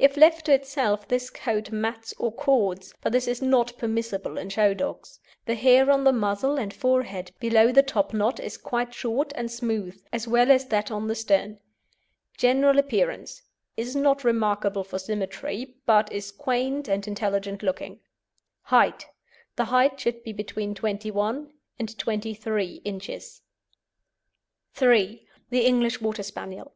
If 0.00 0.16
left 0.16 0.46
to 0.46 0.52
itself, 0.52 1.06
this 1.06 1.30
coat 1.30 1.70
mats 1.70 2.12
or 2.18 2.32
cords, 2.32 2.92
but 3.02 3.12
this 3.12 3.28
is 3.28 3.40
not 3.40 3.78
permissible 3.78 4.36
in 4.36 4.48
show 4.48 4.74
dogs. 4.74 5.20
The 5.44 5.54
hair 5.54 5.92
on 5.92 6.02
the 6.02 6.12
muzzle 6.12 6.56
and 6.58 6.74
forehead 6.74 7.30
below 7.38 7.70
the 7.70 7.84
topknot 7.84 8.40
is 8.40 8.56
quite 8.58 8.92
short 8.92 9.30
and 9.36 9.48
smooth, 9.48 10.02
as 10.12 10.26
well 10.26 10.50
as 10.50 10.66
that 10.66 10.90
on 10.90 11.06
the 11.06 11.14
stern. 11.14 11.60
GENERAL 12.36 12.80
APPEARANCE 12.80 13.42
Is 13.76 13.94
not 13.94 14.24
remarkable 14.24 14.82
for 14.82 14.98
symmetry, 14.98 15.76
but 15.86 16.10
is 16.12 16.32
quaint 16.32 16.88
and 16.88 17.06
intelligent 17.06 17.62
looking. 17.62 18.00
HEIGHT 18.64 19.06
The 19.54 19.66
height 19.66 20.00
should 20.00 20.24
be 20.24 20.32
between 20.32 20.74
21 20.74 21.52
and 21.78 21.96
23 21.96 22.82
inches. 22.84 23.40
III. 24.82 25.28
THE 25.50 25.64
ENGLISH 25.64 26.00
WATER 26.00 26.24
SPANIEL. 26.24 26.74